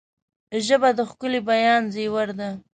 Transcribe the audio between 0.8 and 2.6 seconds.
د ښکلي بیان زیور ده